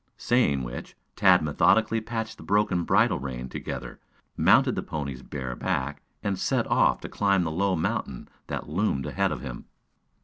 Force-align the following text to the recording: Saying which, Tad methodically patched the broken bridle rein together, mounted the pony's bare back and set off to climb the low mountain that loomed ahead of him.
Saying 0.17 0.63
which, 0.63 0.97
Tad 1.15 1.43
methodically 1.43 2.01
patched 2.01 2.37
the 2.37 2.43
broken 2.43 2.85
bridle 2.85 3.19
rein 3.19 3.49
together, 3.49 3.99
mounted 4.35 4.73
the 4.73 4.81
pony's 4.81 5.21
bare 5.21 5.55
back 5.55 6.01
and 6.23 6.39
set 6.39 6.65
off 6.65 7.01
to 7.01 7.07
climb 7.07 7.43
the 7.43 7.51
low 7.51 7.75
mountain 7.75 8.27
that 8.47 8.67
loomed 8.67 9.05
ahead 9.05 9.31
of 9.31 9.41
him. 9.41 9.65